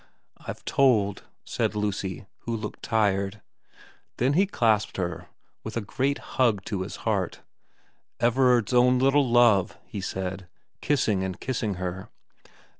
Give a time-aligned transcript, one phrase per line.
[0.25, 3.39] * I've told,' said Lucy, who looked tired.
[4.17, 5.27] Then he clasped her
[5.63, 7.41] with a great hug to his heart.'
[8.29, 10.47] Everard's own little love,' he said,
[10.81, 12.09] kissing and kissing her.